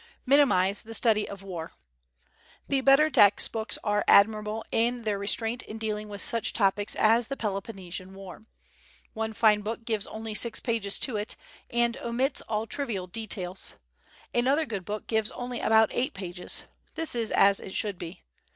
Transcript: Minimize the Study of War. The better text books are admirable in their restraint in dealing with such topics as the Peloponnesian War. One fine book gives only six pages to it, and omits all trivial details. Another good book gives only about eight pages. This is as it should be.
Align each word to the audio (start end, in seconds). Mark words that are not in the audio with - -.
Minimize 0.25 0.81
the 0.81 0.95
Study 0.95 1.29
of 1.29 1.43
War. 1.43 1.73
The 2.67 2.81
better 2.81 3.11
text 3.11 3.51
books 3.51 3.77
are 3.83 4.03
admirable 4.07 4.65
in 4.71 5.03
their 5.03 5.19
restraint 5.19 5.61
in 5.61 5.77
dealing 5.77 6.09
with 6.09 6.23
such 6.23 6.53
topics 6.53 6.95
as 6.95 7.27
the 7.27 7.37
Peloponnesian 7.37 8.15
War. 8.15 8.47
One 9.13 9.31
fine 9.31 9.61
book 9.61 9.85
gives 9.85 10.07
only 10.07 10.33
six 10.33 10.59
pages 10.59 10.97
to 10.97 11.17
it, 11.17 11.35
and 11.69 11.97
omits 11.97 12.41
all 12.49 12.65
trivial 12.65 13.05
details. 13.05 13.75
Another 14.33 14.65
good 14.65 14.85
book 14.85 15.05
gives 15.05 15.29
only 15.33 15.59
about 15.59 15.91
eight 15.93 16.15
pages. 16.15 16.63
This 16.95 17.13
is 17.13 17.29
as 17.29 17.59
it 17.59 17.75
should 17.75 17.99
be. 17.99 18.23